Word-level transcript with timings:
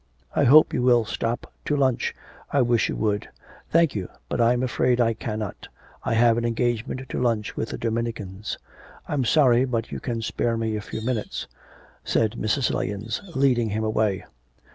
I 0.35 0.45
hope 0.45 0.73
you 0.73 0.81
will 0.81 1.05
stop 1.05 1.53
to 1.65 1.77
lunch.... 1.77 2.15
I 2.49 2.63
wish 2.63 2.89
you 2.89 2.95
would.' 2.95 3.29
'Thank 3.69 3.93
you, 3.93 4.09
but 4.29 4.41
I'm 4.41 4.63
afraid 4.63 4.99
I 4.99 5.13
cannot. 5.13 5.67
I 6.03 6.15
have 6.15 6.39
an 6.39 6.43
engagement 6.43 7.07
to 7.07 7.21
lunch 7.21 7.55
with 7.55 7.69
the 7.69 7.77
Dominicans.' 7.77 8.57
'I'm 9.07 9.25
sorry, 9.25 9.63
but 9.63 9.91
you 9.91 9.99
can 9.99 10.23
spare 10.23 10.57
me 10.57 10.75
a 10.75 10.81
few 10.81 11.01
minutes,' 11.05 11.45
said 12.03 12.31
Mrs. 12.31 12.73
Lahens, 12.73 13.21
leading 13.35 13.69
him 13.69 13.83
away. 13.83 14.25